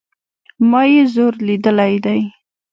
ما 0.69 0.81
ئې 0.91 1.01
زور 1.13 1.33
ليدلى 1.47 1.89
دئ 2.05 2.21